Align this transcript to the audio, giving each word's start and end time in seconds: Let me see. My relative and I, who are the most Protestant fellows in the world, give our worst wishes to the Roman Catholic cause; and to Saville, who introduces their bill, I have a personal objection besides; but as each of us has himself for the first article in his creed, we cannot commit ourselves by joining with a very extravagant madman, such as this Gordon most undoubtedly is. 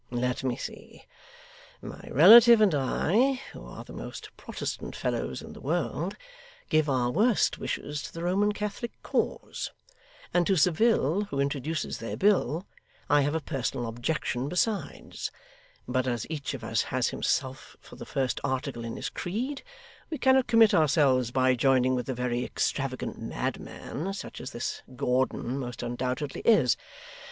Let 0.09 0.43
me 0.43 0.55
see. 0.57 1.05
My 1.79 2.01
relative 2.09 2.59
and 2.59 2.73
I, 2.73 3.39
who 3.53 3.63
are 3.63 3.83
the 3.83 3.93
most 3.93 4.35
Protestant 4.35 4.95
fellows 4.95 5.43
in 5.43 5.53
the 5.53 5.61
world, 5.61 6.17
give 6.69 6.89
our 6.89 7.11
worst 7.11 7.59
wishes 7.59 8.01
to 8.01 8.11
the 8.11 8.23
Roman 8.23 8.51
Catholic 8.51 8.93
cause; 9.03 9.69
and 10.33 10.47
to 10.47 10.55
Saville, 10.55 11.25
who 11.25 11.39
introduces 11.39 11.99
their 11.99 12.17
bill, 12.17 12.65
I 13.11 13.21
have 13.21 13.35
a 13.35 13.39
personal 13.39 13.85
objection 13.85 14.49
besides; 14.49 15.29
but 15.87 16.07
as 16.07 16.25
each 16.31 16.55
of 16.55 16.63
us 16.63 16.81
has 16.81 17.09
himself 17.09 17.77
for 17.79 17.95
the 17.95 18.03
first 18.03 18.41
article 18.43 18.83
in 18.83 18.95
his 18.95 19.09
creed, 19.09 19.61
we 20.09 20.17
cannot 20.17 20.47
commit 20.47 20.73
ourselves 20.73 21.29
by 21.29 21.53
joining 21.53 21.93
with 21.93 22.09
a 22.09 22.15
very 22.15 22.43
extravagant 22.43 23.19
madman, 23.21 24.15
such 24.15 24.41
as 24.41 24.49
this 24.49 24.81
Gordon 24.95 25.59
most 25.59 25.83
undoubtedly 25.83 26.41
is. 26.41 26.75